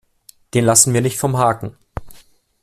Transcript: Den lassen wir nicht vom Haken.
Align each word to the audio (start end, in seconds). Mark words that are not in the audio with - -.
Den 0.55 0.65
lassen 0.65 0.95
wir 0.95 1.01
nicht 1.01 1.19
vom 1.19 1.37
Haken. 1.37 1.77